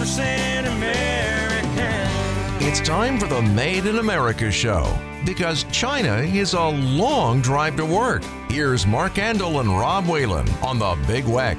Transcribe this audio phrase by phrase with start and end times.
[0.00, 2.66] 100% American.
[2.66, 7.84] It's time for the Made in America show because China is a long drive to
[7.84, 8.22] work.
[8.48, 11.58] Here's Mark Andel and Rob Whalen on the Big Weck.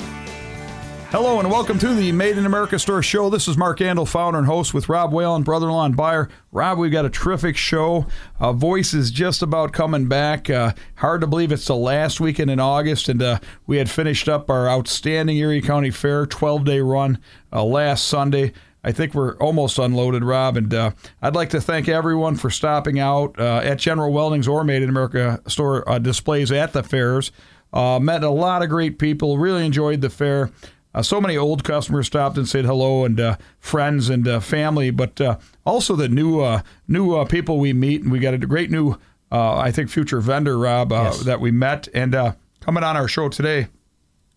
[1.11, 3.29] Hello and welcome to the Made in America Store show.
[3.29, 6.29] This is Mark Andel, founder and host with Rob Whalen, brother-in-law and buyer.
[6.53, 8.05] Rob, we've got a terrific show.
[8.39, 10.49] Uh, voice is just about coming back.
[10.49, 14.29] Uh, hard to believe it's the last weekend in August, and uh, we had finished
[14.29, 17.19] up our outstanding Erie County Fair 12-day run
[17.51, 18.53] uh, last Sunday.
[18.81, 20.91] I think we're almost unloaded, Rob, and uh,
[21.21, 24.87] I'd like to thank everyone for stopping out uh, at General Welding's or Made in
[24.87, 27.33] America store displays at the fairs.
[27.73, 29.37] met a lot of great people.
[29.37, 30.51] Really enjoyed the fair.
[30.93, 34.91] Uh, so many old customers stopped and said hello, and uh, friends and uh, family,
[34.91, 38.37] but uh, also the new uh, new uh, people we meet, and we got a
[38.37, 38.97] great new,
[39.31, 41.21] I think, future vendor Rob Yes.
[41.21, 43.67] that we met, and coming on our show today.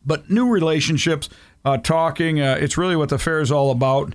[0.06, 1.28] But new relationships,
[1.82, 4.14] talking, it's really what the fair is all about.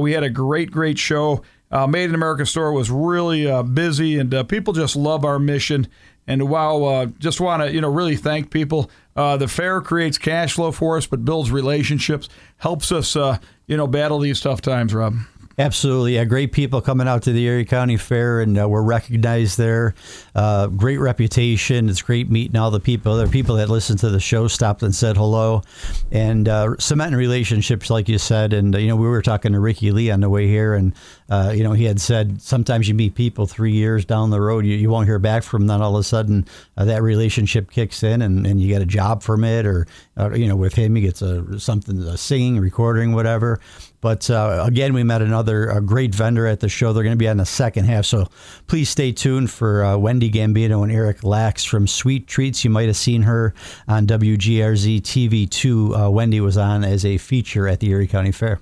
[0.00, 1.42] we had a great, great show.
[1.88, 5.88] Made in America store was really busy, and people just love our mission.
[6.26, 8.90] And wow, uh, just want to you know really thank people.
[9.14, 12.28] Uh, the fair creates cash flow for us, but builds relationships,
[12.58, 14.94] helps us uh, you know battle these tough times.
[14.94, 15.14] Rob.
[15.58, 16.24] Absolutely, yeah.
[16.24, 19.94] Great people coming out to the Erie County Fair, and uh, we're recognized there.
[20.34, 21.90] Uh, great reputation.
[21.90, 23.16] It's great meeting all the people.
[23.16, 25.62] There are people that listened to the show, stopped and said hello,
[26.10, 28.54] and uh, cementing relationships, like you said.
[28.54, 30.94] And uh, you know, we were talking to Ricky Lee on the way here, and
[31.32, 34.66] uh, you know, he had said sometimes you meet people three years down the road,
[34.66, 35.80] you, you won't hear back from them.
[35.80, 36.44] All of a sudden,
[36.76, 39.86] uh, that relationship kicks in, and, and you get a job from it, or
[40.34, 43.60] you know, with him, he gets a something, a singing, recording, whatever.
[44.02, 46.92] But uh, again, we met another great vendor at the show.
[46.92, 48.28] They're going to be on the second half, so
[48.66, 52.62] please stay tuned for uh, Wendy Gambino and Eric Lax from Sweet Treats.
[52.62, 53.54] You might have seen her
[53.88, 56.08] on WGRZ TV2.
[56.08, 58.60] Uh, Wendy was on as a feature at the Erie County Fair.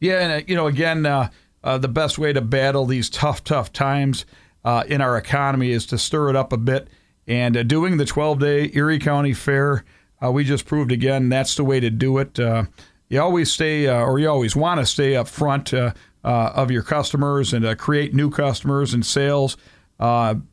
[0.00, 1.06] Yeah, and uh, you know, again,
[1.64, 4.24] uh, the best way to battle these tough, tough times
[4.64, 6.88] uh, in our economy is to stir it up a bit.
[7.26, 9.84] And uh, doing the 12-day Erie County Fair,
[10.22, 12.38] uh, we just proved again that's the way to do it.
[12.38, 12.64] Uh,
[13.08, 15.72] you always stay, uh, or you always want to stay up front
[16.24, 19.56] of your customers and create new customers and sales.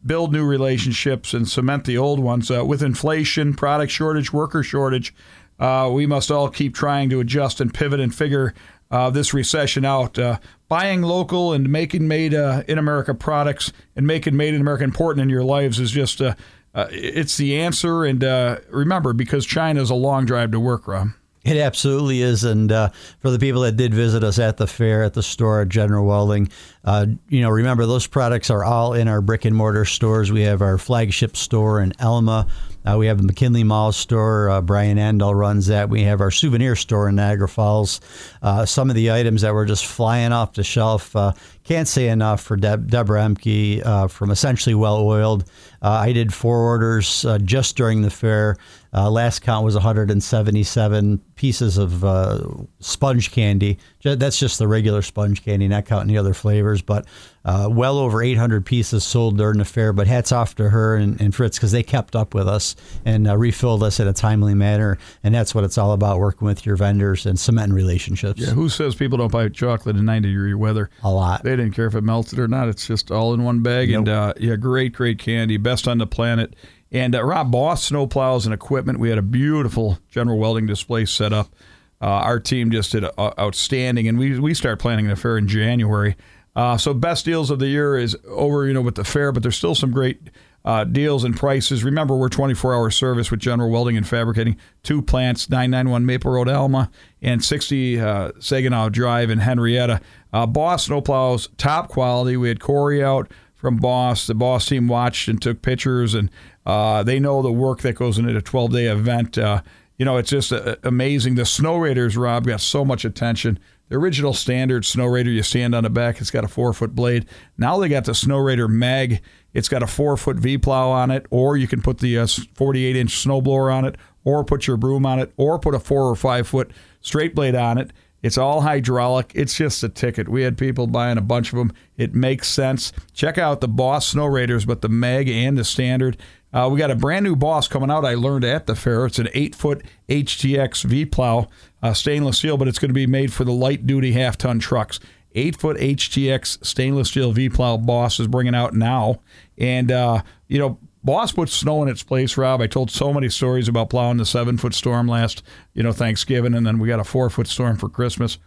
[0.06, 2.50] Build new relationships and cement the old ones.
[2.50, 5.16] With inflation, product shortage, worker shortage,
[5.59, 8.53] we must all keep trying to adjust and pivot and figure
[8.92, 10.18] uh, this recession out.
[10.18, 14.84] Uh, buying local and making made uh, in America products and making made in America
[14.84, 16.36] important in your lives is just uh,
[16.74, 18.06] uh, it's the answer.
[18.06, 21.10] And uh, remember, because China is a long drive to work, Rob.
[21.46, 22.90] It absolutely is, and uh,
[23.20, 26.06] for the people that did visit us at the fair, at the store at General
[26.06, 26.50] Welding,
[26.84, 30.34] uh, you know, remember those products are all in our brick and mortar stores.
[30.34, 32.48] We have our flagship store in Elma.
[32.86, 34.50] Uh, we have the McKinley Mall store.
[34.50, 35.90] Uh, Brian Andel runs that.
[35.90, 38.00] We have our souvenir store in Niagara Falls.
[38.42, 41.16] Uh, some of the items that were just flying off the shelf.
[41.16, 41.34] Uh,
[41.64, 45.44] can't say enough for Deb- Deborah Emke from Essentially Well Oiled.
[45.82, 48.58] I did four orders just during the fair.
[48.94, 52.40] Uh, last count was 177 pieces of uh,
[52.80, 53.78] sponge candy.
[54.04, 56.82] That's just the regular sponge candy, not counting the other flavors.
[56.82, 57.06] But
[57.46, 59.94] uh, well over 800 pieces sold during the fair.
[59.94, 63.28] But hats off to her and, and Fritz because they kept up with us and
[63.28, 64.98] uh, refilled us in a timely manner.
[65.24, 68.42] And that's what it's all about working with your vendors and cementing relationships.
[68.42, 70.90] Yeah, who says people don't buy chocolate in 90 degree weather?
[71.04, 71.44] A lot.
[71.44, 72.70] They didn't care if it melted or not.
[72.70, 73.92] It's just all in one bag.
[73.92, 75.58] And uh, yeah, great, great candy.
[75.58, 76.56] Best on the planet.
[76.92, 79.00] And uh, Rob Boss snowplows and equipment.
[79.00, 81.54] We had a beautiful General Welding display set up.
[82.02, 85.48] Uh, our team just did uh, outstanding, and we we start planning the fair in
[85.48, 86.16] January.
[86.56, 89.44] Uh, so best deals of the year is over, you know, with the fair, but
[89.44, 90.30] there's still some great
[90.66, 91.84] uh, deals and prices.
[91.84, 96.50] Remember, we're 24 hour service with General Welding and Fabricating, two plants, 991 Maple Road,
[96.50, 96.90] Elma,
[97.22, 100.02] and 60 uh, Saginaw Drive in Henrietta.
[100.34, 102.36] Uh, Boss snowplows, top quality.
[102.36, 104.28] We had Corey out from Boss.
[104.28, 106.30] The Boss team watched and took pictures, and
[106.69, 109.40] uh, they know the work that goes into a 12 day event.
[109.40, 109.62] Uh,
[109.97, 111.34] you know, it's just uh, amazing.
[111.34, 113.57] The Snowrators, Rob, got so much attention.
[113.89, 117.25] The original standard Snowrator, you stand on the back, it's got a four foot blade.
[117.57, 119.21] Now they got the Snowrator Mag.
[119.51, 122.27] It's got a four foot V plow on it, or you can put the uh,
[122.54, 126.07] 48 inch snowblower on it, or put your broom on it, or put a four
[126.07, 126.69] or five foot
[127.01, 127.92] straight blade on it.
[128.22, 129.31] It's all hydraulic.
[129.33, 130.27] It's just a ticket.
[130.27, 131.72] We had people buying a bunch of them.
[131.98, 132.92] It makes sense.
[133.13, 136.18] Check out the Boss Snowrators, but the Mag and the Standard.
[136.51, 138.06] Uh, we got a brand new Boss coming out.
[138.06, 139.06] I learned at the fair.
[139.06, 141.48] It's an eight foot HTX V plow,
[141.84, 144.60] uh, stainless steel, but it's going to be made for the light duty half ton
[144.60, 145.00] trucks.
[145.36, 149.22] Eight foot HTX stainless steel V plow Boss is bringing out now,
[149.57, 152.62] and uh, you know Boss puts snow in its place, Rob.
[152.62, 155.44] I told so many stories about plowing the seven foot storm last,
[155.74, 158.38] you know, Thanksgiving, and then we got a four foot storm for Christmas.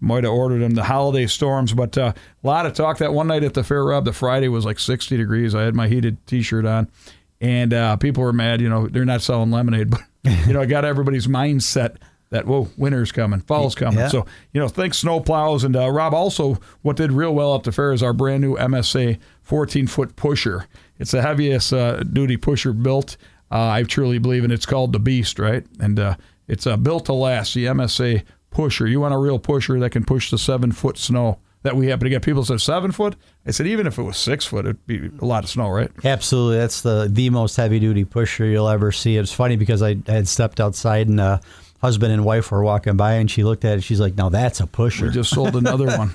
[0.00, 2.12] might have ordered them the holiday storms, but uh,
[2.42, 4.04] a lot of talk that one night at the fair, Rob.
[4.04, 5.54] The Friday was like 60 degrees.
[5.54, 6.90] I had my heated T-shirt on,
[7.44, 8.62] and uh, people were mad.
[8.62, 11.96] You know, they're not selling lemonade, but you know, I got everybody's mindset
[12.30, 13.98] that whoa, winter's coming, fall's coming.
[13.98, 14.08] Yeah.
[14.08, 16.14] So you know, think snow plows and uh, Rob.
[16.14, 20.16] Also, what did real well at the fair is our brand new MSA 14 foot
[20.16, 20.66] pusher.
[20.98, 23.18] It's the heaviest uh, duty pusher built.
[23.50, 25.66] Uh, I truly believe, and it's called the Beast, right?
[25.78, 26.16] And uh,
[26.48, 27.52] it's uh, built to last.
[27.52, 28.86] The MSA pusher.
[28.86, 32.04] You want a real pusher that can push the seven foot snow that we happen
[32.04, 32.22] to get.
[32.22, 33.16] People said seven foot.
[33.46, 35.90] I said even if it was six foot, it'd be a lot of snow, right?
[36.04, 39.16] Absolutely, that's the the most heavy duty pusher you'll ever see.
[39.16, 41.40] It's funny because I, I had stepped outside and uh,
[41.84, 43.82] husband and wife were walking by, and she looked at it.
[43.82, 46.10] She's like, "No, that's a pusher." We just sold another one.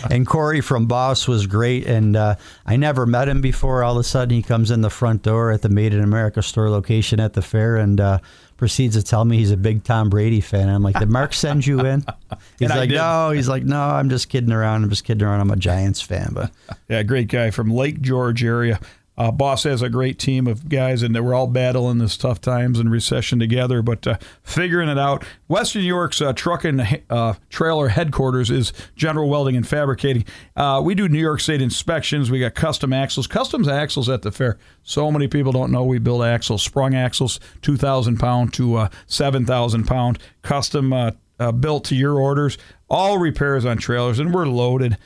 [0.10, 3.82] and Corey from Boss was great, and uh, I never met him before.
[3.82, 6.42] All of a sudden, he comes in the front door at the Made in America
[6.42, 8.18] store location at the fair, and uh,
[8.56, 10.68] proceeds to tell me he's a big Tom Brady fan.
[10.68, 12.04] I'm like, "Did Mark send you in?"
[12.60, 14.84] He's like, "No." He's like, "No, I'm just kidding around.
[14.84, 15.40] I'm just kidding around.
[15.40, 16.52] I'm a Giants fan." But
[16.88, 18.78] Yeah, great guy from Lake George area.
[19.18, 22.78] Uh, Boss has a great team of guys, and we're all battling this tough times
[22.78, 25.22] and recession together, but uh, figuring it out.
[25.48, 30.24] Western New York's uh, truck and uh, trailer headquarters is General Welding and Fabricating.
[30.56, 32.30] Uh, we do New York State inspections.
[32.30, 34.58] We got custom axles, custom axles at the fair.
[34.82, 38.88] So many people don't know we build axles, sprung axles, two thousand pound to uh,
[39.06, 41.12] seven thousand pound, custom
[41.60, 42.56] built to your orders.
[42.88, 44.96] All repairs on trailers, and we're loaded.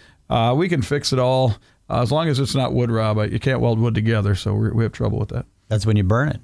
[0.55, 1.57] We can fix it all
[1.89, 3.19] uh, as long as it's not wood, Rob.
[3.31, 5.47] You can't weld wood together, so we we have trouble with that.
[5.69, 6.41] that's when you burn it.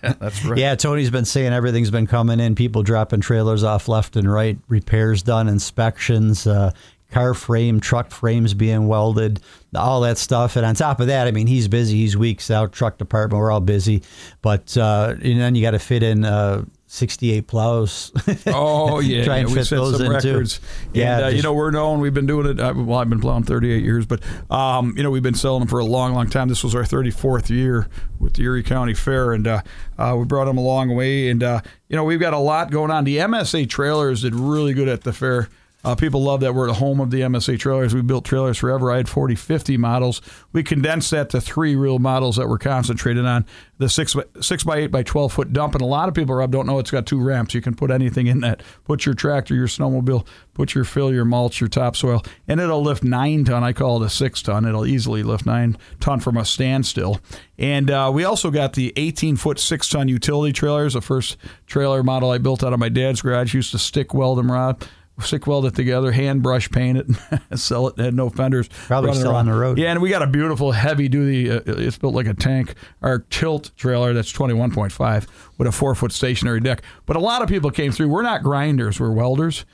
[0.20, 0.58] That's right.
[0.58, 2.54] Yeah, Tony's been saying everything's been coming in.
[2.54, 4.58] People dropping trailers off left and right.
[4.68, 6.72] Repairs done, inspections, uh,
[7.10, 9.40] car frame, truck frames being welded,
[9.74, 10.56] all that stuff.
[10.56, 11.96] And on top of that, I mean, he's busy.
[11.96, 12.72] He's weeks out.
[12.72, 14.02] Truck department, we're all busy.
[14.42, 16.24] But uh, and then you got to fit in.
[16.24, 16.64] Uh,
[16.94, 18.12] 68 plows.
[18.46, 20.28] Oh yeah, Try and yeah, we fit set those some in, too.
[20.28, 20.60] records.
[20.92, 21.98] Yeah, and, uh, you know we're known.
[21.98, 22.60] We've been doing it.
[22.60, 25.68] Uh, well, I've been plowing 38 years, but um, you know we've been selling them
[25.68, 26.48] for a long, long time.
[26.48, 27.88] This was our 34th year
[28.20, 29.62] with the Erie County Fair, and uh,
[29.98, 31.28] uh, we brought them a long way.
[31.30, 33.02] And uh, you know we've got a lot going on.
[33.02, 35.48] The MSA trailers did really good at the fair.
[35.84, 37.94] Uh, people love that we're the home of the MSA trailers.
[37.94, 38.90] We built trailers forever.
[38.90, 40.22] I had 40, 50 models.
[40.52, 43.44] We condensed that to three real models that we're concentrated on.
[43.76, 45.74] The six six by eight by 12 foot dump.
[45.74, 47.54] And a lot of people, Rob, don't know it's got two ramps.
[47.54, 48.62] You can put anything in that.
[48.84, 53.04] Put your tractor, your snowmobile, put your fill, your mulch, your topsoil, and it'll lift
[53.04, 53.62] nine ton.
[53.62, 54.64] I call it a six ton.
[54.64, 57.20] It'll easily lift nine ton from a standstill.
[57.58, 60.94] And uh, we also got the 18 foot six ton utility trailers.
[60.94, 61.36] The first
[61.66, 64.82] trailer model I built out of my dad's garage used to stick weld them, Rob
[65.20, 67.06] stick weld it together, hand brush paint it,
[67.58, 67.98] sell it.
[67.98, 68.68] Had no fenders.
[68.86, 69.78] Probably still on the road.
[69.78, 71.50] Yeah, and we got a beautiful heavy duty.
[71.50, 72.74] Uh, it's built like a tank.
[73.02, 75.26] Our tilt trailer that's twenty one point five
[75.58, 76.82] with a four foot stationary deck.
[77.06, 78.08] But a lot of people came through.
[78.08, 78.98] We're not grinders.
[79.00, 79.64] We're welders.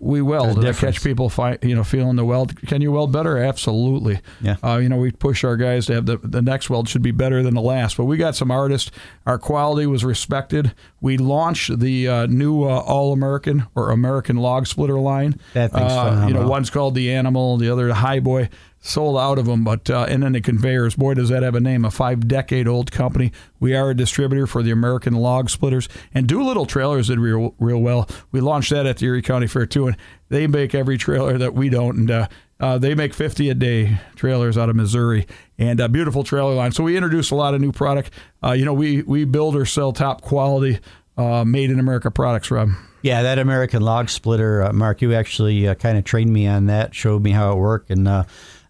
[0.00, 0.64] We weld.
[0.64, 2.54] I catch people, fi- you know, feeling the weld.
[2.66, 3.38] Can you weld better?
[3.38, 4.20] Absolutely.
[4.40, 4.56] Yeah.
[4.62, 7.10] Uh, you know, we push our guys to have the the next weld should be
[7.10, 7.96] better than the last.
[7.96, 8.90] But we got some artists.
[9.26, 10.72] Our quality was respected.
[11.00, 15.40] We launched the uh, new uh, All American or American Log Splitter line.
[15.54, 18.50] That thing's uh, You know, one's called the Animal, the other the High Boy.
[18.80, 20.94] Sold out of them, but uh, and then the conveyors.
[20.94, 21.84] Boy, does that have a name!
[21.84, 23.32] A five-decade-old company.
[23.58, 27.78] We are a distributor for the American Log Splitters and Doolittle Trailers did real real
[27.78, 28.08] well.
[28.30, 29.96] We launched that at the Erie County Fair too, and
[30.28, 31.96] they make every trailer that we don't.
[31.96, 32.28] And uh,
[32.60, 35.26] uh, they make 50 a day trailers out of Missouri
[35.58, 36.72] and a beautiful trailer line.
[36.72, 38.10] So we introduced a lot of new product.
[38.44, 40.78] Uh, you know, we we build or sell top quality,
[41.16, 42.70] uh, made in America products, Rob.
[43.02, 45.02] Yeah, that American log splitter, uh, Mark.
[45.02, 48.08] You actually kind of trained me on that, showed me how it worked, and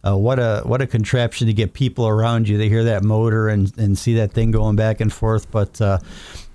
[0.06, 2.56] uh, what a what a contraption to get people around you.
[2.58, 5.80] They hear that motor and, and see that thing going back and forth, but.
[5.80, 5.98] Uh,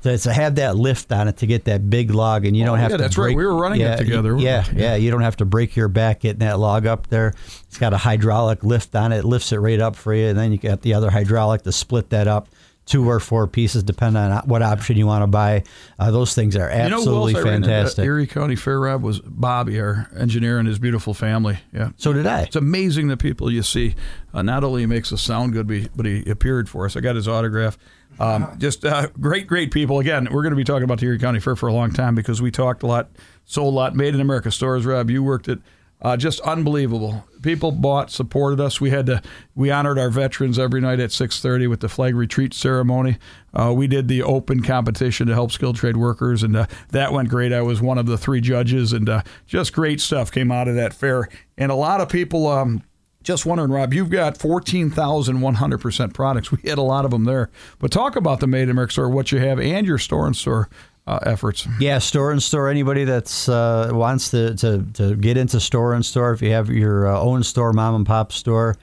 [0.03, 2.67] to to have that lift on it to get that big log, and you Oh,
[2.71, 2.93] don't have to.
[2.95, 3.03] yeah, to.
[3.03, 3.27] that's right.
[3.27, 4.37] break- We were running it yeah, together.
[4.37, 4.95] Yeah, yeah.
[4.95, 7.33] You don't have to break your back getting that log up there.
[7.69, 9.19] It's got a hydraulic lift on it.
[9.19, 11.71] it lifts it right up for you, and then you got the other hydraulic to
[11.71, 12.49] split that up.
[12.85, 15.63] Two or four pieces, depending on what option you want to buy.
[15.97, 18.05] Uh, those things are You know absolutely else I ran at, uh, fantastic.
[18.05, 21.59] Erie County Fair, Rob, was Bobby, our engineer, and his beautiful family.
[21.71, 21.91] Yeah.
[21.95, 22.41] So did I.
[22.41, 23.95] It's amazing the people you see.
[24.33, 26.97] Uh, not only he makes us sound good, but he, appeared for us.
[26.97, 27.77] I got his autograph.
[28.19, 29.99] Um, just uh, great, great people.
[29.99, 32.15] Again, we're going to be talking about the Erie County Fair for a long time
[32.15, 33.09] because we talked a lot,
[33.45, 34.85] sold a lot, made in America stores.
[34.85, 35.59] Rob, you worked it.
[36.03, 37.25] Uh, just unbelievable.
[37.41, 38.81] People bought, supported us.
[38.81, 39.21] We had to,
[39.55, 43.17] we honored our veterans every night at 6:30 with the flag retreat ceremony.
[43.53, 47.29] Uh, we did the open competition to help skilled trade workers, and uh, that went
[47.29, 47.53] great.
[47.53, 50.75] I was one of the three judges, and uh, just great stuff came out of
[50.75, 51.29] that fair.
[51.57, 52.47] And a lot of people.
[52.47, 52.83] Um,
[53.23, 56.51] just wondering, Rob, you've got 14,100% products.
[56.51, 57.49] We had a lot of them there.
[57.79, 60.35] But talk about the Made in America store, what you have, and your store and
[60.35, 60.67] store
[61.07, 61.67] uh, efforts.
[61.79, 62.69] Yeah, store and store.
[62.69, 66.69] Anybody that's uh, wants to, to to get into store and store, if you have
[66.69, 68.77] your uh, own store, mom and pop store,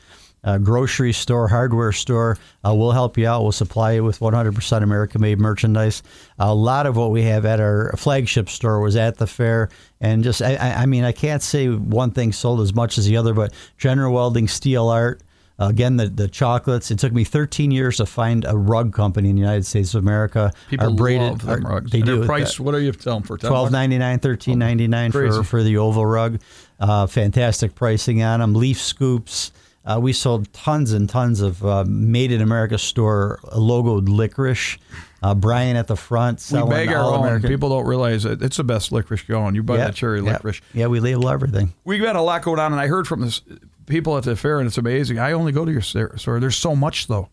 [0.45, 3.43] uh, grocery store, hardware store, uh, we'll help you out.
[3.43, 6.03] We'll supply you with 100% American-made merchandise.
[6.39, 10.23] A lot of what we have at our flagship store was at the fair, and
[10.23, 13.35] just I I mean I can't say one thing sold as much as the other,
[13.35, 15.23] but General Welding, Steel Art.
[15.61, 16.91] Uh, again, the, the chocolates.
[16.91, 20.03] It took me 13 years to find a rug company in the United States of
[20.03, 20.53] America.
[20.71, 21.91] People Our braided- love them our- rugs.
[21.91, 22.25] They And do.
[22.25, 22.59] price.
[22.59, 23.37] What are you selling for?
[23.37, 23.73] 10 Twelve bucks?
[23.73, 26.41] ninety nine, thirteen ninety nine for for the oval rug.
[26.81, 28.55] Uh, fantastic pricing on them.
[28.55, 29.53] Leaf scoops.
[29.85, 34.79] Uh, we sold tons and tons of uh, made in America store logoed licorice.
[35.23, 37.21] Uh, Brian at the front We selling bag our all own.
[37.25, 37.49] American.
[37.51, 38.43] People don't realize it.
[38.43, 39.55] It's the best licorice going.
[39.55, 40.33] You buy Yeah, that cherry yeah.
[40.33, 40.61] licorice.
[40.73, 41.73] Yeah, we label everything.
[41.85, 43.43] We've got a lot going on, and I heard from this
[43.91, 45.19] people at the fair, and it's amazing.
[45.19, 46.41] I only go to your store.
[46.41, 47.29] There's so much though.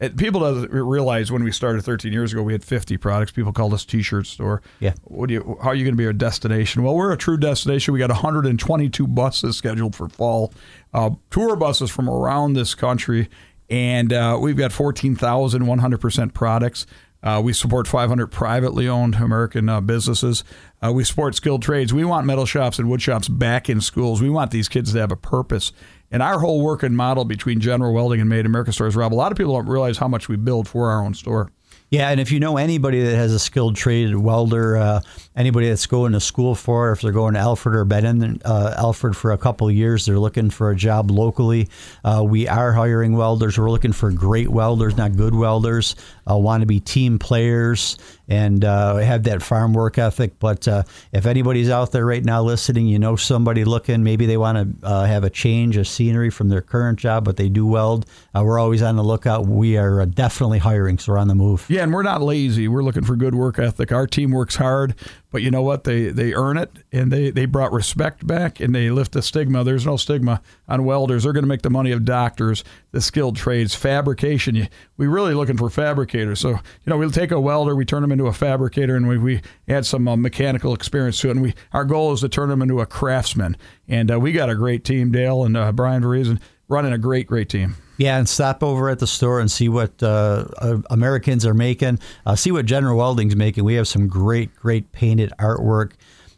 [0.00, 3.32] It, people doesn't realize when we started 13 years ago, we had 50 products.
[3.32, 4.62] People called us T-shirt store.
[4.80, 4.94] Yeah.
[5.04, 5.58] What do you?
[5.62, 6.82] How are you going to be a destination?
[6.82, 7.92] Well, we're a true destination.
[7.92, 10.54] We got 122 buses scheduled for fall,
[10.94, 13.28] uh, tour buses from around this country,
[13.68, 16.86] and uh, we've got 14,000 100% products.
[17.22, 20.42] Uh, we support 500 privately owned American uh, businesses.
[20.82, 21.92] Uh, we support skilled trades.
[21.92, 24.22] We want metal shops and wood shops back in schools.
[24.22, 25.72] We want these kids to have a purpose.
[26.10, 29.14] And our whole working model between General Welding and Made in America stores, Rob, a
[29.14, 31.52] lot of people don't realize how much we build for our own store.
[31.90, 35.00] Yeah, and if you know anybody that has a skilled trade welder, uh,
[35.34, 38.40] anybody that's going to school for, it, if they're going to Alfred or been in
[38.44, 41.68] uh, Alfred for a couple years, they're looking for a job locally.
[42.04, 43.58] Uh, we are hiring welders.
[43.58, 45.96] We're looking for great welders, not good welders.
[46.30, 47.98] Uh, want to be team players
[48.30, 50.38] and uh, have that farm work ethic.
[50.38, 54.36] But uh, if anybody's out there right now listening, you know somebody looking, maybe they
[54.36, 57.66] want to uh, have a change of scenery from their current job, but they do
[57.66, 58.06] weld.
[58.34, 59.46] Uh, we're always on the lookout.
[59.46, 61.66] We are uh, definitely hiring, so we're on the move.
[61.68, 62.68] Yeah, and we're not lazy.
[62.68, 63.90] We're looking for good work ethic.
[63.90, 64.94] Our team works hard,
[65.30, 65.84] but you know what?
[65.84, 69.62] They they earn it, and they they brought respect back, and they lift the stigma.
[69.64, 71.22] There's no stigma on welders.
[71.24, 74.54] They're going to make the money of doctors, the skilled trades, fabrication.
[74.54, 76.40] You- We really looking for fabricators.
[76.40, 79.18] So you know, we'll take a welder, we turn them into a fabricator, and we,
[79.18, 81.32] we add some uh, mechanical experience to it.
[81.32, 83.56] And we our goal is to turn them into a craftsman.
[83.88, 87.26] And uh, we got a great team, Dale and uh, Brian Verizon, running a great
[87.26, 87.76] great team.
[88.00, 91.98] Yeah, and stop over at the store and see what uh, uh, Americans are making.
[92.24, 93.62] Uh, see what General Welding's making.
[93.64, 95.92] We have some great, great painted artwork,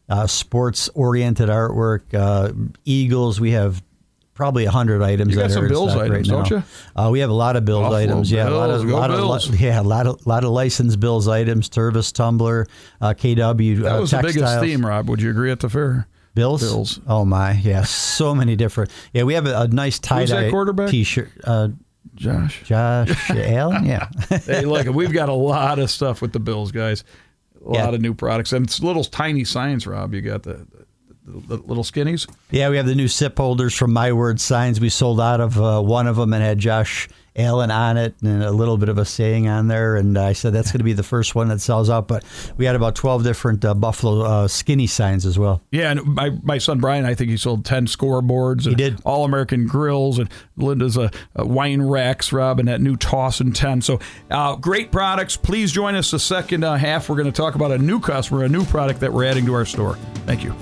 [0.09, 2.13] uh, sports-oriented artwork.
[2.13, 2.53] Uh,
[2.85, 3.41] Eagles.
[3.41, 3.81] We have
[4.35, 5.31] probably a hundred items.
[5.31, 6.57] You got that some Bills items, right don't now.
[6.57, 6.63] you?
[7.01, 8.33] Uh, we have a lot of Bills Buffalo items.
[8.33, 9.49] Yeah, a lot of, lot Bills.
[9.49, 11.69] of, yeah, a lot of, lot of licensed Bills items.
[11.69, 12.67] Tervis tumbler,
[13.01, 13.83] uh, KW.
[13.83, 15.09] That uh, was the biggest theme, Rob.
[15.09, 16.09] Would you agree at the fair?
[16.35, 16.63] Bills.
[16.63, 17.01] Bills.
[17.07, 18.91] Oh my, yeah, so many different.
[19.13, 20.89] Yeah, we have a, a nice tie Who's that dye quarterback?
[20.91, 21.31] T-shirt.
[21.45, 21.69] Uh,
[22.15, 22.63] Josh.
[22.65, 23.85] Josh Allen.
[23.87, 24.09] Yeah.
[24.47, 27.05] hey, look, we've got a lot of stuff with the Bills, guys.
[27.67, 27.85] A Yeah.
[27.85, 28.53] lot of new products.
[28.53, 30.13] And it's little tiny signs, Rob.
[30.15, 30.67] You got the,
[31.25, 32.29] the, the little skinnies.
[32.51, 34.81] Yeah, we have the new sip holders from My Word Signs.
[34.81, 38.43] We sold out of uh, one of them and had Josh Allen on it and
[38.43, 39.97] a little bit of a saying on there.
[39.97, 42.09] And I said that's going to be the first one that sells out.
[42.09, 42.25] But
[42.57, 45.63] we had about 12 different uh, Buffalo uh, skinny signs as well.
[45.71, 48.67] Yeah, and my, my son Brian, I think he sold 10 scoreboards.
[48.67, 49.01] And did.
[49.05, 50.19] All American grills.
[50.19, 53.83] And Linda's a, a wine racks, Rob, and that new Toss and 10.
[53.83, 55.37] So uh, great products.
[55.37, 57.09] Please join us the second uh, half.
[57.09, 59.55] We're going to talk about a new customer, a new product that we're adding to
[59.55, 59.97] our store.
[60.27, 60.55] Thank you.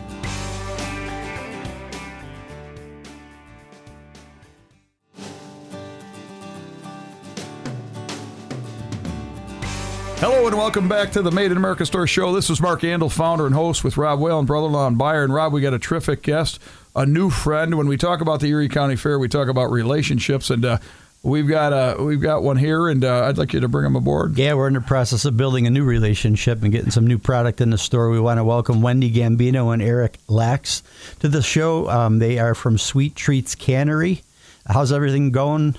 [10.21, 12.35] Hello and welcome back to the Made in America Store Show.
[12.35, 15.25] This is Mark Andel, founder and host with Rob Whalen, brother-in-law and buyer.
[15.25, 16.59] And Rob, we got a terrific guest,
[16.95, 17.79] a new friend.
[17.79, 20.79] When we talk about the Erie County Fair, we talk about relationships, and uh,
[21.23, 23.97] we've got uh, we've got one here, and uh, I'd like you to bring him
[23.97, 24.37] aboard.
[24.37, 27.63] Yeah, we're in the process of building a new relationship and getting some new product
[27.63, 28.11] in the store.
[28.11, 30.83] We want to welcome Wendy Gambino and Eric Lax
[31.21, 31.89] to the show.
[31.89, 34.21] Um, they are from Sweet Treats Cannery.
[34.67, 35.77] How's everything going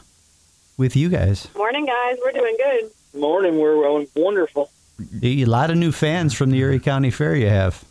[0.77, 1.47] with you guys?
[1.55, 2.17] Morning, guys.
[2.23, 2.91] We're doing good.
[3.13, 4.71] Morning, we're going wonderful.
[5.21, 7.83] A lot of new fans from the Erie County Fair you have.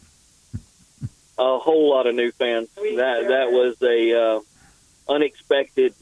[1.38, 2.68] A whole lot of new fans.
[2.76, 4.40] That sure that was a uh,
[5.12, 5.94] unexpected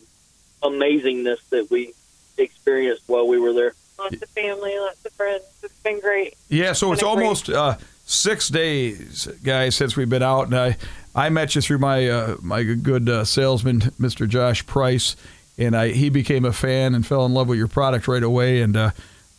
[0.63, 1.95] amazingness that we
[2.37, 3.75] experienced while we were there.
[3.99, 5.45] Lots of family, lots of friends.
[5.63, 6.35] It's been great.
[6.49, 10.47] Yeah, so it's Been a great- almost uh, six days, guys, since we've been out,
[10.47, 10.77] and I
[11.15, 14.29] I met you through my uh, my good uh, salesman, Mr.
[14.29, 15.17] Josh Price,
[15.59, 18.62] and I he became a fan and fell in love with your product right away,
[18.62, 18.77] and.
[18.77, 18.91] Uh,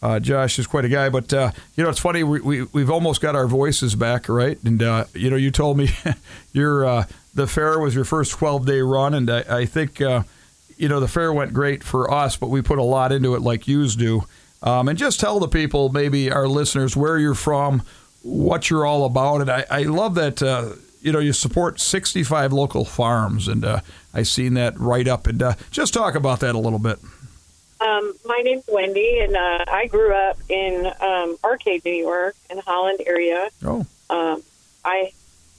[0.02, 2.24] uh, Josh is quite a guy, but uh, you know it's funny.
[2.24, 4.58] We, we we've almost got our voices back, right?
[4.64, 5.90] And uh, you know, you told me
[6.54, 10.24] your uh, the fair was your first 12 day run, and I, I think uh,
[10.78, 13.42] you know the fair went great for us, but we put a lot into it,
[13.42, 14.24] like yous do.
[14.64, 17.82] Um, and just tell the people, maybe our listeners, where you're from,
[18.22, 20.42] what you're all about, and I, I love that
[21.02, 23.82] you know you support 65 local farms, and uh,
[24.14, 25.28] I seen that right up.
[25.28, 27.00] And uh, just talk about that a little bit.
[27.82, 32.58] Um, my name's Wendy, and uh, I grew up in um, Arcade, New York, in
[32.58, 33.50] the Holland area.
[33.64, 34.44] Oh, Um,
[34.84, 35.12] I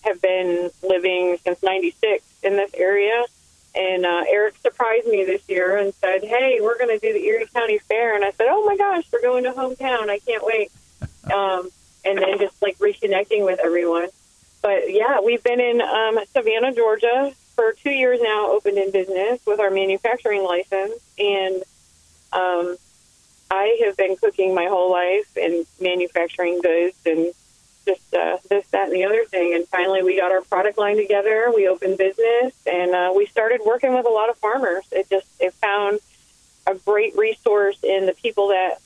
[0.02, 3.25] have been living since '96 in this area,
[3.75, 7.25] and uh, Eric surprised me this year and said, "Hey, we're going to do the
[7.25, 10.11] Erie County Fair," and I said, "Oh my gosh, we're going to hometown!
[10.11, 10.71] I can't wait!"
[11.33, 11.71] um,
[12.04, 14.09] and then just like reconnecting with everyone.
[14.61, 19.38] But yeah, we've been in um, Savannah, Georgia, for two years now, opened in business
[19.47, 21.57] with our manufacturing license, and
[22.33, 22.76] um,
[23.50, 27.35] I have been cooking my whole life and manufacturing goods and
[27.85, 29.52] just uh, this, that, and the other thing.
[29.55, 31.52] And finally, we got our product line together.
[31.55, 34.85] We opened business, and uh, we started working with a lot of farmers.
[34.90, 36.00] It just it found
[36.67, 38.79] a great resource in the people that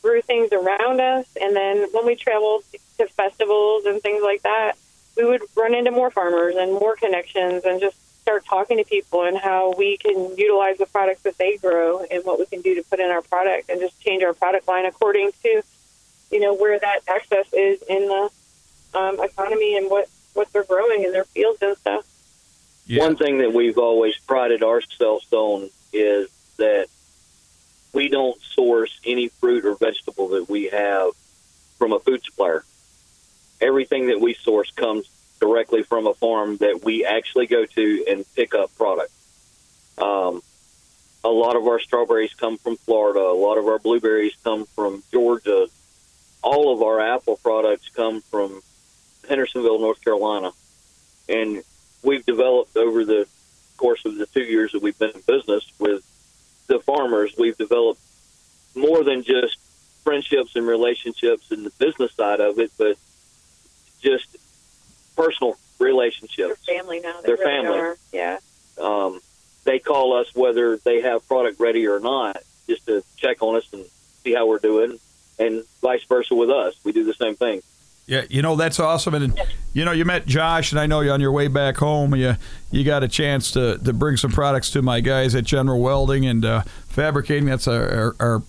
[0.00, 1.26] grew things around us.
[1.40, 2.62] And then when we traveled
[2.98, 4.74] to festivals and things like that,
[5.16, 9.24] we would run into more farmers and more connections, and just start talking to people
[9.24, 12.74] and how we can utilize the products that they grow and what we can do
[12.76, 15.62] to put in our product and just change our product line according to
[16.30, 18.30] you know where that access is in the
[18.94, 22.06] um, economy and what what they're growing in their fields and stuff.
[22.86, 23.02] yeah.
[23.02, 26.86] One thing that we've always prided ourselves on is that
[27.92, 31.10] we don't source any fruit or vegetable that we have
[31.76, 32.64] from a food supplier.
[33.60, 35.06] Everything that we source comes
[35.42, 39.10] directly from a farm that we actually go to and pick up product.
[39.98, 40.40] Um,
[41.24, 43.18] a lot of our strawberries come from Florida.
[43.18, 45.66] A lot of our blueberries come from Georgia.
[46.44, 48.62] All of our apple products come from
[49.28, 50.52] Hendersonville, North Carolina.
[51.28, 51.64] And
[52.04, 53.26] we've developed over the
[53.76, 56.04] course of the two years that we've been in business with
[56.68, 58.00] the farmers, we've developed
[58.76, 59.58] more than just
[60.04, 62.96] friendships and relationships and the business side of it, but
[64.00, 64.36] just
[65.16, 66.64] personal They're relationships.
[66.66, 67.20] family now.
[67.20, 67.78] They They're really family.
[67.78, 67.96] Are.
[68.12, 68.38] Yeah.
[68.80, 69.20] Um,
[69.64, 73.72] they call us whether they have product ready or not, just to check on us
[73.72, 73.84] and
[74.24, 74.98] see how we're doing,
[75.38, 76.74] and vice versa with us.
[76.84, 77.62] We do the same thing.
[78.06, 79.38] Yeah, you know that's awesome, and
[79.72, 82.16] you know you met Josh, and I know you on your way back home.
[82.16, 82.34] You
[82.72, 86.26] you got a chance to, to bring some products to my guys at General Welding
[86.26, 87.44] and uh, Fabricating.
[87.46, 88.42] That's our, our, our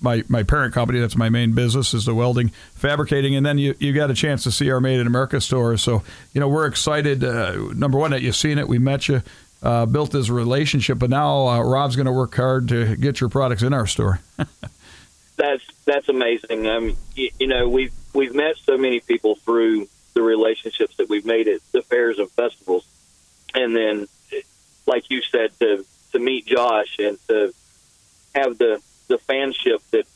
[0.00, 1.00] my my parent company.
[1.00, 4.42] That's my main business is the welding, fabricating, and then you you got a chance
[4.44, 5.76] to see our Made in America store.
[5.76, 7.24] So you know we're excited.
[7.24, 9.22] Uh, number one that you've seen it, we met you,
[9.62, 13.30] uh, built this relationship, but now uh, Rob's going to work hard to get your
[13.30, 14.20] products in our store.
[15.36, 16.66] that's that's amazing.
[16.66, 21.26] Um, you, you know, we've we've met so many people through the relationships that we've
[21.26, 22.86] made at the fairs and festivals,
[23.54, 24.08] and then,
[24.86, 27.52] like you said, to to meet Josh and to
[28.34, 30.06] have the the fanship that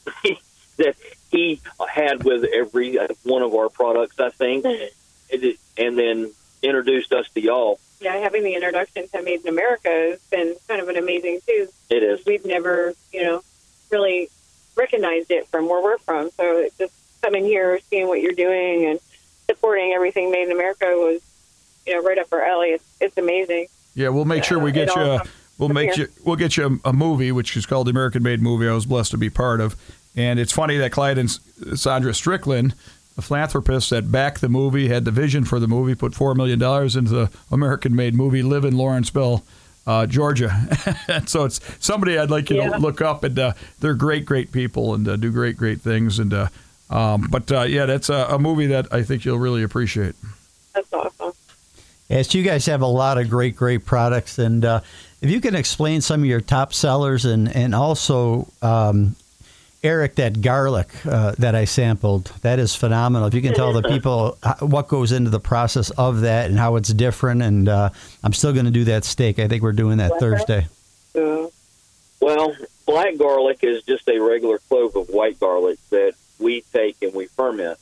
[0.79, 0.97] that
[1.31, 4.19] he had with every uh, one of our products.
[4.21, 4.65] I think,
[5.79, 7.79] and then introduced us to y'all.
[8.01, 11.69] Yeah, having the introduction to Made in America has been kind of an amazing too.
[11.91, 12.25] It is.
[12.25, 13.43] We've never, you know,
[13.91, 14.29] really
[14.77, 16.31] recognized it from where we're from.
[16.31, 19.01] So just coming here, seeing what you're doing, and
[19.47, 21.21] supporting everything Made in America was,
[21.87, 22.69] you know, right up our alley.
[22.69, 23.67] It's it's amazing.
[23.95, 25.03] Yeah, we'll make sure we Uh, get it you.
[25.03, 26.09] all A, comes we'll make you.
[26.25, 28.69] We'll get you a, a movie, which is called the American Made Movie.
[28.69, 29.77] I was blessed to be part of,
[30.17, 31.31] and it's funny that Clyde and
[31.79, 32.75] Sandra Strickland,
[33.17, 36.59] the philanthropist that backed the movie, had the vision for the movie, put four million
[36.59, 39.45] dollars into the American Made Movie, live in Lawrenceville.
[39.87, 40.53] Uh, Georgia,
[41.09, 42.69] and so it's somebody I'd like you Yeah.
[42.73, 46.19] to look up, and uh, they're great, great people, and uh, do great, great things.
[46.19, 46.49] And uh,
[46.91, 50.15] um, but uh, yeah, that's a, a movie that I think you'll really appreciate.
[52.11, 54.81] Yes, you guys have a lot of great, great products, and uh,
[55.21, 59.15] if you can explain some of your top sellers, and and also um,
[59.85, 63.29] Eric, that garlic uh, that I sampled, that is phenomenal.
[63.29, 66.59] If you can tell the people uh, what goes into the process of that and
[66.59, 67.91] how it's different, and uh,
[68.25, 69.39] I'm still going to do that steak.
[69.39, 70.67] I think we're doing that Thursday.
[72.21, 77.15] Well, black garlic is just a regular clove of white garlic that we take and
[77.15, 77.79] we ferment.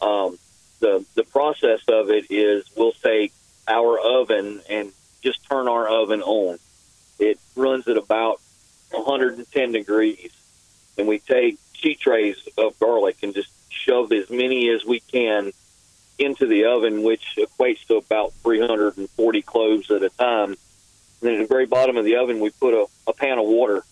[0.00, 0.36] Um,
[0.80, 3.32] the the process of it is we'll take
[3.68, 6.58] our oven and just turn our oven on.
[7.18, 8.40] It runs at about
[8.90, 10.30] 110 degrees,
[10.98, 15.52] and we take sheet trays of garlic and just shove as many as we can
[16.18, 20.50] into the oven, which equates to about 340 cloves at a time.
[20.50, 20.56] And
[21.20, 23.82] then at the very bottom of the oven, we put a, a pan of water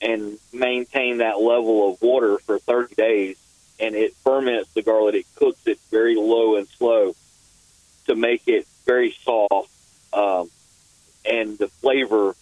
[0.00, 3.36] and maintain that level of water for 30 days.
[3.78, 5.14] And it ferments the garlic.
[5.14, 7.14] It cooks it very low and slow
[8.06, 9.70] to make it very soft.
[10.12, 10.50] Um,
[11.24, 12.34] and the flavor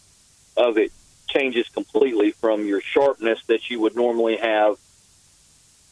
[0.57, 0.93] of it
[1.29, 4.77] changes completely from your sharpness that you would normally have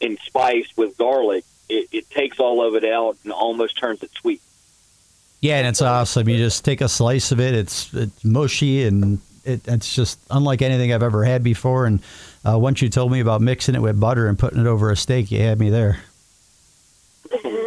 [0.01, 4.11] in spice with garlic it, it takes all of it out and almost turns it
[4.11, 4.41] sweet.
[5.39, 6.27] Yeah, and it's awesome.
[6.27, 7.53] You just take a slice of it.
[7.53, 11.85] It's it's mushy and it, it's just unlike anything I've ever had before.
[11.85, 12.01] And
[12.45, 14.97] uh, once you told me about mixing it with butter and putting it over a
[14.97, 15.99] steak, you had me there.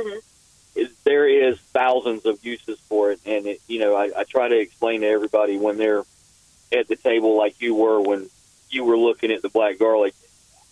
[1.12, 4.58] There is thousands of uses for it, and it, you know I, I try to
[4.58, 6.04] explain to everybody when they're
[6.72, 8.30] at the table like you were when
[8.70, 10.14] you were looking at the black garlic.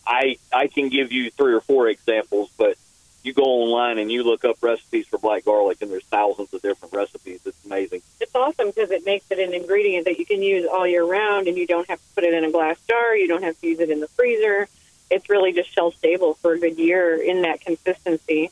[0.06, 2.78] I I can give you three or four examples, but
[3.22, 6.62] you go online and you look up recipes for black garlic, and there's thousands of
[6.62, 7.40] different recipes.
[7.44, 8.00] It's amazing.
[8.18, 11.48] It's awesome because it makes it an ingredient that you can use all year round,
[11.48, 13.14] and you don't have to put it in a glass jar.
[13.14, 14.70] You don't have to use it in the freezer.
[15.10, 18.50] It's really just shelf stable for a good year in that consistency.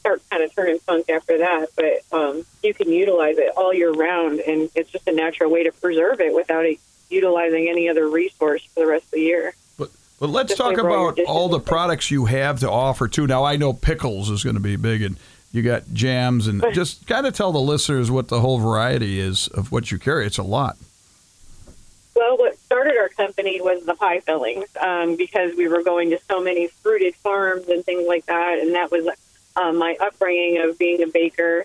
[0.00, 3.92] Start kind of turning funk after that, but um, you can utilize it all year
[3.92, 8.08] round, and it's just a natural way to preserve it without it utilizing any other
[8.08, 9.54] resource for the rest of the year.
[9.78, 13.26] But but let's talk about all the products you have to offer too.
[13.26, 15.16] Now I know pickles is going to be big, and
[15.52, 19.48] you got jams, and just kind of tell the listeners what the whole variety is
[19.48, 20.26] of what you carry.
[20.26, 20.76] It's a lot.
[22.14, 26.18] Well, what started our company was the pie fillings um, because we were going to
[26.28, 29.06] so many fruited farms and things like that, and that was
[29.58, 31.64] um, my upbringing of being a baker,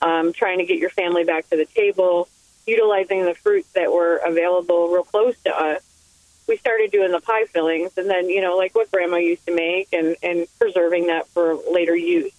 [0.00, 2.28] um, trying to get your family back to the table,
[2.66, 5.82] utilizing the fruits that were available real close to us.
[6.46, 9.54] We started doing the pie fillings, and then you know, like what Grandma used to
[9.54, 12.32] make, and and preserving that for later use.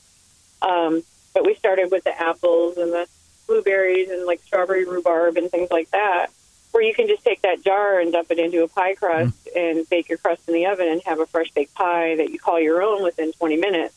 [0.62, 3.08] Um, but we started with the apples and the
[3.48, 6.28] blueberries and like strawberry rhubarb and things like that
[6.76, 9.88] where you can just take that jar and dump it into a pie crust and
[9.90, 12.60] bake your crust in the oven and have a fresh baked pie that you call
[12.60, 13.96] your own within 20 minutes.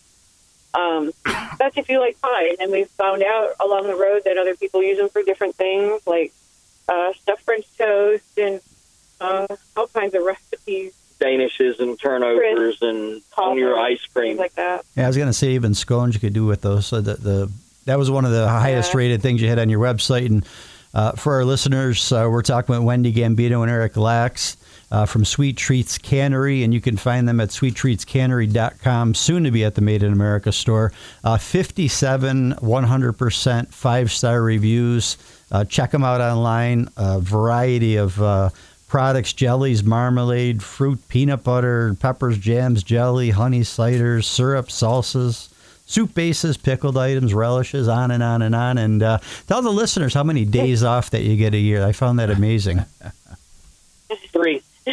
[0.75, 1.13] Um,
[1.59, 2.57] that's if you like pie.
[2.61, 6.01] And we found out along the road that other people use them for different things,
[6.07, 6.33] like
[6.89, 8.61] uh, stuffed French toast and
[9.21, 14.37] uh, all kinds of recipes, Danishes and turnovers and on your ice cream.
[14.37, 14.85] like that.
[14.97, 16.87] Yeah, I was gonna say even scones you could do with those.
[16.87, 17.53] So the, the
[17.87, 18.99] that was one of the highest Yeah.
[18.99, 20.27] rated things you had on your website.
[20.27, 20.47] And
[20.99, 24.57] uh, for our listeners, uh, we're talking about Wendy Gambino and Eric Lax
[24.91, 29.15] uh, from Sweet Treats Cannery, and you can find them at sweettreatscannery.com.
[29.15, 30.93] Soon to be at the Made in America store.
[31.23, 35.19] Uh, Fifty-seven, one hundred percent five star reviews.
[35.53, 36.89] Uh, check them out online.
[36.97, 38.21] A variety of.
[38.21, 38.51] Uh,
[38.89, 45.51] products, jellies, marmalade, fruit, peanut butter, peppers, jams, jelly, honey, ciders, syrup, salsas,
[45.89, 48.79] soup bases, pickled items, relishes, on and on and on.
[48.79, 51.85] And uh, tell the listeners how many days off that you get a year.
[51.85, 52.85] I found that amazing.
[54.29, 54.63] Three.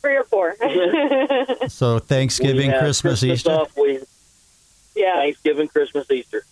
[0.00, 0.56] Three or four.
[1.68, 3.50] So Thanksgiving, We have Christmas, Easter.
[3.50, 3.98] Off, we,
[4.94, 5.16] yeah.
[5.16, 6.44] Thanksgiving, Christmas, Easter.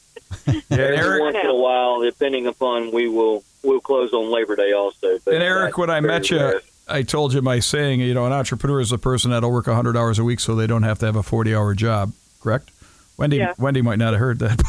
[0.71, 4.73] Every Eric- once in a while, depending upon, we will we'll close on Labor Day
[4.73, 5.19] also.
[5.25, 6.61] But And Eric, when I met you, rare.
[6.89, 8.01] I told you my saying.
[8.01, 10.67] You know, an entrepreneur is a person that'll work 100 hours a week, so they
[10.67, 12.13] don't have to have a 40-hour job.
[12.41, 12.71] Correct?
[13.17, 13.55] Wendy, Yeah.
[13.59, 14.61] Wendy might not have heard that,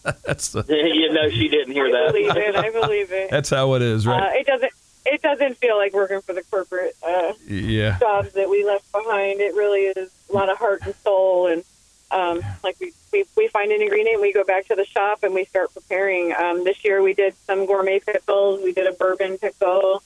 [0.04, 2.12] but that's the you know, she didn't hear I that.
[2.12, 2.54] believe it.
[2.56, 3.30] I believe it.
[3.30, 4.22] that's how it is, right?
[4.22, 4.72] Uh, it doesn't.
[5.06, 7.98] It doesn't feel like working for the corporate uh, yeah.
[7.98, 9.40] jobs that we left behind.
[9.40, 11.62] It really is a lot of heart and soul, and
[12.10, 15.34] um, like we, we we find an ingredient, we go back to the shop and
[15.34, 16.32] we start preparing.
[16.34, 18.62] Um, this year we did some gourmet pickles.
[18.62, 20.02] We did a bourbon pickle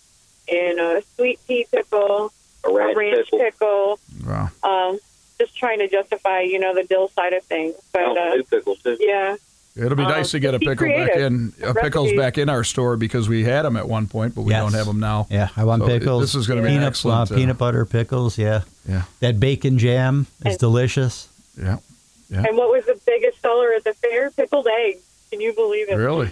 [0.50, 2.32] and a sweet pea pickle,
[2.64, 3.38] A ranch ranch pickle.
[3.38, 4.00] pickle.
[4.26, 4.50] Wow.
[4.64, 4.98] Um,
[5.38, 7.74] just trying to justify, you know, the dill side of things.
[7.92, 8.96] But Oh, uh, pickles too.
[9.00, 9.36] yeah,
[9.76, 11.22] It'll be Um, nice to get a be pickle back creative.
[11.32, 14.42] in, uh, pickles back in our store because we had them at one point, but
[14.42, 14.62] we Yes.
[14.64, 15.28] don't have them now.
[15.30, 16.20] Yeah, I want So pickles.
[16.22, 18.36] this is gonna be peanut, excellent, Uh, uh, peanut butter pickles.
[18.38, 19.02] Yeah, Yeah.
[19.20, 21.28] that bacon jam is And- delicious.
[21.56, 21.76] Yeah.
[22.28, 22.42] Yeah.
[22.48, 24.30] and what was the biggest seller at the fair?
[24.32, 24.98] Pickled eggs.
[25.30, 25.94] Can you believe it?
[25.94, 26.30] Really?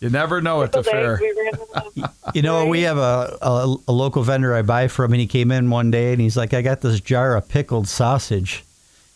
[0.00, 1.14] You never know at the fair.
[1.14, 1.20] eggs.
[1.20, 2.36] We ran them up.
[2.36, 5.50] You know, we have a, a a local vendor I buy from, and he came
[5.50, 8.64] in one day and he's like, "I got this jar of pickled sausage,"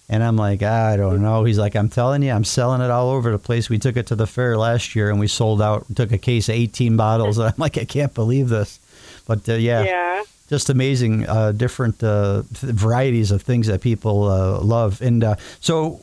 [0.09, 3.11] and I'm like, "I don't know." He's like, "I'm telling you, I'm selling it all
[3.11, 5.87] over the place." We took it to the fair last year and we sold out.
[5.95, 8.81] Took a case of 18 bottles, and I'm like, "I can't believe this,"
[9.27, 10.23] but uh, yeah, yeah.
[10.49, 15.01] just amazing, uh, different uh, varieties of things that people uh, love.
[15.01, 16.01] And uh, so,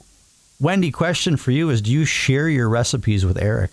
[0.61, 3.71] Wendy, question for you is: Do you share your recipes with Eric?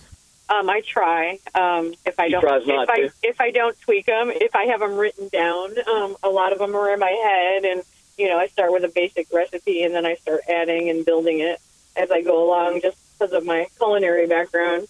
[0.49, 1.39] Um, I try.
[1.55, 3.11] Um, if I don't, if I to.
[3.21, 6.59] if I don't tweak them, if I have them written down, um, a lot of
[6.59, 7.83] them are in my head, and
[8.17, 11.39] you know, I start with a basic recipe, and then I start adding and building
[11.39, 11.59] it
[11.95, 14.87] as I go along, just because of my culinary background.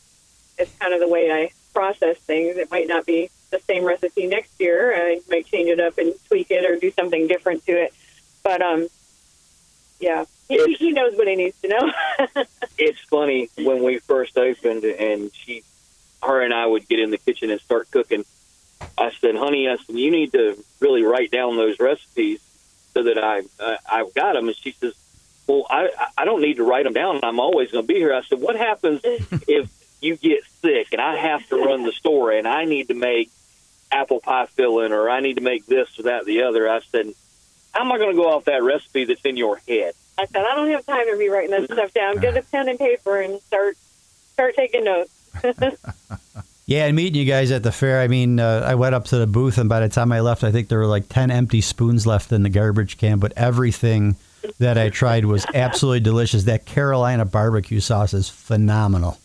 [0.59, 2.57] It's kind of the way I process things.
[2.57, 4.95] It might not be the same recipe next year.
[4.95, 7.93] I might change it up and tweak it or do something different to it.
[8.43, 8.87] But um,
[9.99, 11.91] yeah, he, he knows what he needs to know.
[12.77, 15.63] it's funny when we first opened and she
[16.23, 18.25] her and I would get in the kitchen and start cooking.
[18.97, 22.39] I said, "Honey, I said you need to really write down those recipes
[22.93, 24.93] so that I uh, I've got them." And she says,
[25.47, 27.21] well, I I don't need to write them down.
[27.23, 28.13] I'm always going to be here.
[28.13, 29.69] I said, what happens if
[30.01, 33.31] you get sick and I have to run the store and I need to make
[33.91, 36.69] apple pie filling or I need to make this or that or the other?
[36.69, 37.13] I said,
[37.77, 39.93] how am I going to go off that recipe that's in your head?
[40.17, 42.17] I said, I don't have time to be writing this stuff down.
[42.17, 43.77] Get a pen and paper and start
[44.33, 45.13] start taking notes.
[46.69, 49.17] Yeah, and meeting you guys at the fair, I mean, uh, I went up to
[49.17, 51.61] the booth, and by the time I left, I think there were like 10 empty
[51.61, 54.17] spoons left in the garbage can, but everything
[54.59, 56.43] that I tried was absolutely delicious.
[56.43, 59.17] That Carolina barbecue sauce is phenomenal.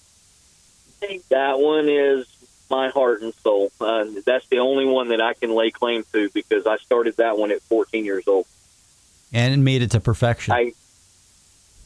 [1.03, 2.32] I think that one is
[2.73, 3.71] my heart and soul.
[3.79, 7.37] Uh, that's the only one that I can lay claim to because I started that
[7.37, 8.47] one at 14 years old.
[9.31, 10.55] And made it to perfection.
[10.55, 10.73] I,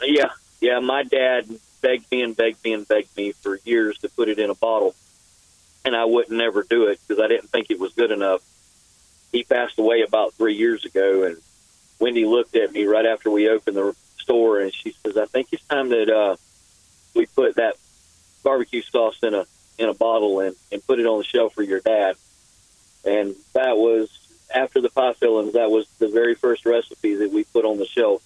[0.00, 0.78] yeah, yeah.
[0.78, 1.48] My dad
[1.80, 4.54] begged me and begged me and begged me for years to put it in a
[4.54, 4.94] bottle,
[5.84, 8.42] and I wouldn't never do it because I didn't think it was good enough.
[9.32, 11.36] He passed away about three years ago, and
[11.98, 15.48] Wendy looked at me right after we opened the store, and she says, "I think
[15.50, 16.36] it's time that uh,
[17.14, 17.74] we put that
[18.42, 19.46] barbecue sauce in a
[19.78, 22.16] in a bottle and and put it on the shelf for your dad."
[23.04, 24.10] And that was
[24.54, 25.52] after the pie fillings.
[25.54, 28.22] That was the very first recipe that we put on the shelf,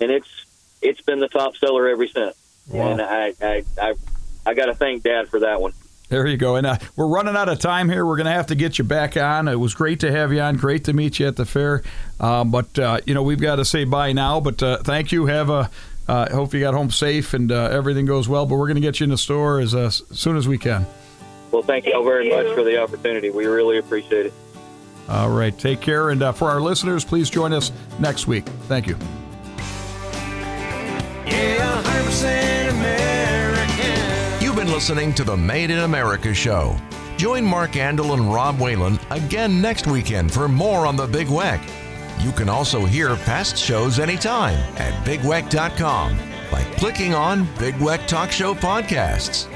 [0.00, 0.46] and it's
[0.82, 2.36] it's been the top seller ever since.
[2.72, 3.94] And I I I,
[4.46, 5.72] I got to thank Dad for that one.
[6.10, 6.56] There you go.
[6.56, 8.04] And uh, we're running out of time here.
[8.04, 9.46] We're going to have to get you back on.
[9.46, 10.56] It was great to have you on.
[10.56, 11.84] Great to meet you at the fair.
[12.18, 14.40] Um, but, uh, you know, we've got to say bye now.
[14.40, 15.26] But uh, thank you.
[15.26, 15.70] Have a.
[16.08, 18.46] Uh, hope you got home safe and uh, everything goes well.
[18.46, 20.58] But we're going to get you in the store as, uh, as soon as we
[20.58, 20.86] can.
[21.52, 23.30] Well, thank you all very Thank much for the opportunity.
[23.30, 24.32] We really appreciate it.
[25.08, 25.56] All right.
[25.56, 26.10] Take care.
[26.10, 28.46] And uh, for our listeners, please join us next week.
[28.68, 28.96] Thank you.
[31.26, 34.42] Yeah, 100% American.
[34.44, 36.76] You've been listening to the Made in America show.
[37.16, 41.60] Join Mark Andel and Rob Whalen again next weekend for more on the Big Weck.
[42.20, 46.18] You can also hear past shows anytime at bigweck.com
[46.50, 49.46] by clicking on Big Weck Talk Show Podcasts.